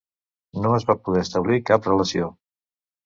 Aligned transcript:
No 0.61 0.71
es 0.77 0.87
va 0.91 0.95
poder 1.09 1.23
establir 1.27 1.59
cap 1.71 1.91
relació. 1.93 2.31